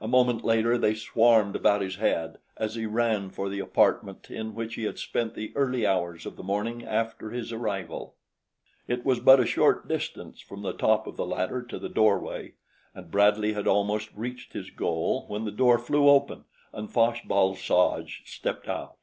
[0.00, 4.54] A moment later they swarmed about his head as he ran for the apartment in
[4.54, 8.14] which he had spent the early hours of the morning after his arrival.
[8.88, 12.54] It was but a short distance from the top of the ladder to the doorway,
[12.94, 17.52] and Bradley had almost reached his goal when the door flew open and Fosh bal
[17.54, 18.96] soj stepped out.